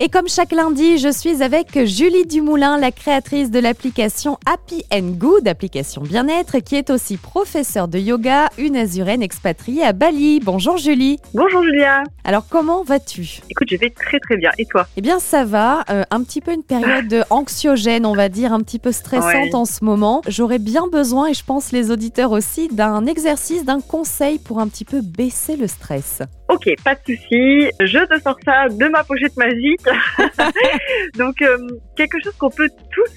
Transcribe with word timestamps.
Et 0.00 0.08
comme 0.08 0.28
chaque 0.28 0.50
lundi, 0.50 0.98
je 0.98 1.08
suis 1.08 1.40
avec 1.42 1.84
Julie 1.84 2.26
Dumoulin, 2.26 2.78
la 2.78 2.90
créatrice 2.90 3.50
de 3.52 3.60
l'application 3.60 4.38
Happy 4.44 4.82
and 4.92 5.12
Good, 5.18 5.46
application 5.46 6.02
bien-être, 6.02 6.58
qui 6.58 6.74
est 6.74 6.90
aussi 6.90 7.16
professeure 7.16 7.86
de 7.86 7.98
yoga, 8.00 8.48
une 8.58 8.76
azurène 8.76 9.22
expatriée 9.22 9.84
à 9.84 9.92
Bali. 9.92 10.40
Bonjour 10.40 10.78
Julie. 10.78 11.18
Bonjour 11.32 11.62
Julia. 11.62 12.02
Alors 12.24 12.48
comment 12.48 12.82
vas-tu? 12.82 13.40
Écoute, 13.50 13.68
je 13.70 13.76
vais 13.76 13.90
très 13.90 14.18
très 14.18 14.36
bien. 14.36 14.50
Et 14.58 14.64
toi? 14.64 14.88
Eh 14.96 15.00
bien 15.00 15.20
ça 15.20 15.44
va, 15.44 15.84
euh, 15.90 16.02
un 16.10 16.24
petit 16.24 16.40
peu 16.40 16.52
une 16.52 16.64
période 16.64 17.24
anxiogène, 17.30 18.04
on 18.04 18.14
va 18.14 18.28
dire, 18.28 18.52
un 18.52 18.60
petit 18.60 18.80
peu 18.80 18.90
stressante 18.90 19.24
Ouais. 19.24 19.54
en 19.54 19.64
ce 19.64 19.84
moment. 19.84 20.22
J'aurais 20.26 20.58
bien 20.58 20.88
besoin, 20.90 21.28
et 21.28 21.34
je 21.34 21.44
pense 21.44 21.70
les 21.70 21.90
auditeurs 21.92 22.32
aussi, 22.32 22.66
d'un 22.68 23.06
exercice, 23.06 23.64
d'un 23.64 23.80
conseil 23.80 24.38
pour 24.40 24.58
un 24.58 24.66
petit 24.66 24.84
peu 24.84 25.00
baisser 25.02 25.56
le 25.56 25.68
stress. 25.68 26.20
Ok, 26.54 26.70
pas 26.84 26.94
de 26.94 27.00
souci. 27.04 27.70
Je 27.80 28.06
te 28.06 28.22
sors 28.22 28.38
ça 28.44 28.68
de 28.68 28.88
ma 28.88 29.02
pochette 29.02 29.36
magique. 29.36 29.80
Donc, 31.18 31.42
euh, 31.42 31.58
quelque 31.96 32.22
chose 32.22 32.34
qu'on 32.36 32.50
peut 32.50 32.68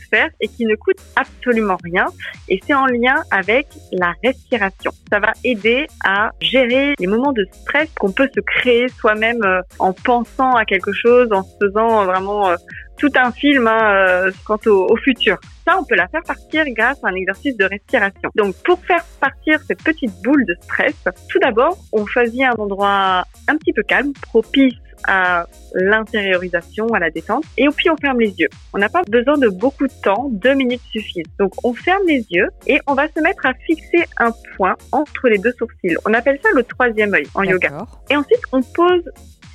faire 0.09 0.29
et 0.41 0.47
qui 0.47 0.65
ne 0.65 0.75
coûte 0.75 0.97
absolument 1.15 1.77
rien. 1.83 2.05
Et 2.49 2.59
c'est 2.65 2.73
en 2.73 2.85
lien 2.85 3.23
avec 3.31 3.67
la 3.91 4.13
respiration. 4.23 4.91
Ça 5.11 5.19
va 5.19 5.33
aider 5.43 5.87
à 6.05 6.31
gérer 6.41 6.95
les 6.99 7.07
moments 7.07 7.33
de 7.33 7.45
stress 7.51 7.89
qu'on 7.99 8.11
peut 8.11 8.29
se 8.33 8.39
créer 8.39 8.87
soi-même 8.89 9.43
euh, 9.43 9.61
en 9.79 9.93
pensant 9.93 10.53
à 10.55 10.65
quelque 10.65 10.91
chose, 10.91 11.31
en 11.31 11.43
se 11.43 11.53
faisant 11.61 12.05
vraiment 12.05 12.49
euh, 12.49 12.55
tout 12.97 13.11
un 13.15 13.31
film 13.31 13.67
hein, 13.67 13.93
euh, 13.93 14.31
quant 14.45 14.59
au, 14.65 14.91
au 14.91 14.95
futur. 14.97 15.37
Ça, 15.65 15.77
on 15.79 15.83
peut 15.83 15.95
la 15.95 16.07
faire 16.07 16.23
partir 16.23 16.65
grâce 16.69 17.03
à 17.03 17.09
un 17.09 17.15
exercice 17.15 17.55
de 17.57 17.65
respiration. 17.65 18.29
Donc, 18.35 18.55
pour 18.63 18.79
faire 18.85 19.03
partir 19.19 19.59
cette 19.67 19.83
petite 19.83 20.11
boule 20.23 20.45
de 20.45 20.55
stress, 20.61 20.95
tout 21.29 21.39
d'abord, 21.39 21.77
on 21.91 22.05
choisit 22.05 22.43
un 22.43 22.55
endroit 22.55 23.25
un 23.47 23.57
petit 23.57 23.73
peu 23.73 23.83
calme, 23.83 24.13
propice 24.21 24.75
à 25.05 25.45
l'intériorisation, 25.73 26.87
à 26.93 26.99
la 26.99 27.09
détente, 27.09 27.43
et 27.57 27.67
puis 27.75 27.89
on 27.89 27.97
ferme 27.97 28.19
les 28.19 28.33
yeux. 28.37 28.49
On 28.73 28.77
n'a 28.77 28.89
pas 28.89 29.01
besoin 29.07 29.37
de 29.37 29.49
beaucoup 29.49 29.87
de 29.87 29.93
temps, 30.03 30.29
deux 30.31 30.53
minutes 30.53 30.81
suffisent. 30.91 31.25
Donc 31.39 31.53
on 31.63 31.73
ferme 31.73 32.03
les 32.07 32.25
yeux 32.29 32.49
et 32.65 32.79
on 32.87 32.93
va 32.93 33.07
se 33.07 33.21
mettre 33.21 33.45
à 33.45 33.53
fixer 33.53 34.05
un 34.17 34.31
point 34.55 34.75
entre 34.91 35.27
les 35.27 35.37
deux 35.37 35.53
sourcils. 35.57 35.95
On 36.05 36.13
appelle 36.13 36.39
ça 36.41 36.49
le 36.53 36.63
troisième 36.63 37.13
œil 37.13 37.27
en 37.33 37.43
yoga. 37.43 37.85
Et 38.09 38.15
ensuite, 38.15 38.41
on 38.51 38.61
pose 38.61 39.03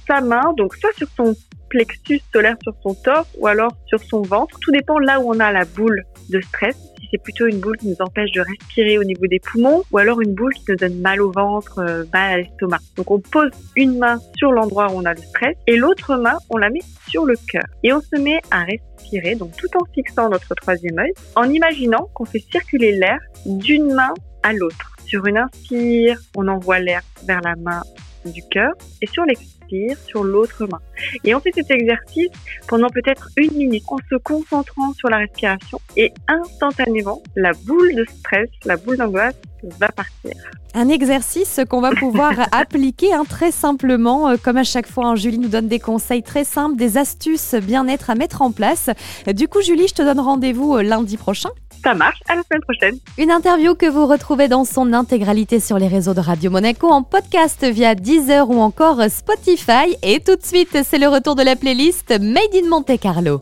sa 0.07 0.21
main, 0.21 0.53
donc 0.57 0.75
soit 0.75 0.93
sur 0.97 1.09
son 1.17 1.35
plexus 1.73 2.21
solaire 2.35 2.57
sur 2.63 2.75
son 2.83 2.95
torse 2.95 3.29
ou 3.39 3.47
alors 3.47 3.73
sur 3.87 3.99
son 4.03 4.21
ventre. 4.21 4.59
Tout 4.61 4.71
dépend 4.73 4.99
là 4.99 5.21
où 5.21 5.31
on 5.35 5.41
a 5.41 5.51
la 5.51 5.65
boule 5.65 6.05
de 6.29 6.39
stress. 6.43 6.77
Si 6.99 7.09
c'est 7.11 7.23
plutôt 7.23 7.47
une 7.47 7.61
boule 7.61 7.79
qui 7.79 7.89
nous 7.89 7.97
empêche 8.01 8.31
de 8.33 8.43
respirer 8.43 8.99
au 8.99 9.05
niveau 9.05 9.27
des 9.27 9.41
poumons 9.41 9.83
ou 9.91 9.97
alors 9.97 10.21
une 10.21 10.35
boule 10.35 10.53
qui 10.53 10.65
nous 10.69 10.77
donne 10.77 11.01
mal 11.01 11.23
au 11.23 11.33
ventre, 11.33 11.79
euh, 11.79 12.05
mal 12.13 12.33
à 12.35 12.37
l'estomac. 12.37 12.81
Donc 12.97 13.11
on 13.11 13.21
pose 13.21 13.51
une 13.75 13.97
main 13.99 14.19
sur 14.37 14.53
l'endroit 14.53 14.93
où 14.93 14.99
on 14.99 15.05
a 15.07 15.15
le 15.15 15.23
stress 15.23 15.57
et 15.67 15.77
l'autre 15.77 16.17
main, 16.17 16.37
on 16.51 16.59
la 16.59 16.69
met 16.69 16.83
sur 17.09 17.25
le 17.25 17.37
cœur. 17.49 17.65
Et 17.83 17.93
on 17.95 18.03
se 18.03 18.21
met 18.21 18.41
à 18.51 18.65
respirer, 18.65 19.35
donc 19.35 19.57
tout 19.57 19.75
en 19.75 19.85
fixant 19.95 20.29
notre 20.29 20.55
troisième 20.55 20.99
œil, 20.99 21.13
en 21.37 21.49
imaginant 21.49 22.11
qu'on 22.13 22.27
fait 22.27 22.45
circuler 22.53 22.93
l'air 22.93 23.19
d'une 23.47 23.95
main 23.95 24.13
à 24.43 24.53
l'autre. 24.53 24.93
Sur 25.07 25.25
une 25.27 25.39
inspire, 25.39 26.19
on 26.37 26.49
envoie 26.49 26.81
l'air 26.81 27.01
vers 27.27 27.41
la 27.41 27.57
main 27.57 27.83
du 28.27 28.43
cœur 28.51 28.73
et 29.01 29.07
sur 29.07 29.25
l'expire, 29.25 29.97
sur 30.07 30.25
l'autre 30.25 30.67
main. 30.67 30.81
Et 31.25 31.35
on 31.35 31.41
fait 31.41 31.53
cet 31.55 31.71
exercice 31.71 32.31
pendant 32.69 32.89
peut-être 32.89 33.29
une 33.37 33.57
minute 33.57 33.85
en 33.89 33.99
se 34.11 34.17
concentrant 34.17 34.93
sur 34.95 35.09
la 35.09 35.19
respiration 35.19 35.81
et 35.97 36.13
instantanément, 36.29 37.23
la 37.37 37.53
boule 37.53 37.95
de 37.95 38.05
stress, 38.05 38.49
la 38.65 38.77
boule 38.77 38.97
d'angoisse 38.97 39.35
va 39.79 39.89
partir. 39.89 40.33
Un 40.75 40.89
exercice 40.89 41.61
qu'on 41.69 41.81
va 41.81 41.91
pouvoir 41.95 42.33
appliquer 42.53 43.13
hein, 43.13 43.25
très 43.29 43.51
simplement, 43.51 44.29
euh, 44.29 44.37
comme 44.43 44.57
à 44.57 44.65
chaque 44.65 44.87
fois, 44.87 45.09
hein, 45.09 45.17
Julie 45.17 45.39
nous 45.39 45.49
donne 45.49 45.69
des 45.69 45.79
conseils 45.79 46.23
très 46.23 46.45
simples, 46.45 46.77
des 46.77 46.97
astuces 46.97 47.55
bien-être 47.55 48.11
à 48.11 48.15
mettre 48.15 48.43
en 48.43 48.53
place. 48.53 48.91
Du 49.27 49.49
coup, 49.49 49.61
Julie, 49.61 49.89
je 49.89 49.95
te 49.95 50.03
donne 50.03 50.21
rendez-vous 50.21 50.77
euh, 50.77 50.83
lundi 50.83 51.17
prochain. 51.17 51.51
Ça 51.85 51.95
marche, 51.95 52.21
à 52.29 52.37
la 52.37 52.43
semaine 52.43 52.63
prochaine. 52.63 52.99
Une 53.19 53.31
interview 53.31 53.75
que 53.75 53.87
vous 53.87 54.07
retrouvez 54.07 54.47
dans 54.47 54.65
son 54.65 54.93
intégralité 54.93 55.59
sur 55.59 55.79
les 55.79 55.89
réseaux 55.89 56.15
de 56.15 56.21
Radio 56.21 56.51
Monaco 56.51 56.89
en 56.89 57.03
podcast 57.03 57.65
via 57.65 57.95
Deezer 57.95 58.49
ou 58.49 58.61
encore 58.61 59.03
Spotify. 59.11 59.97
Et 60.03 60.21
tout 60.21 60.37
de 60.37 60.45
suite, 60.45 60.79
c'est 60.85 60.99
le 60.99 61.09
retour 61.09 61.35
de 61.35 61.43
la 61.43 61.57
playlist 61.57 62.11
Made 62.11 62.55
in 62.55 62.69
Monte 62.69 63.01
Carlo. 63.01 63.41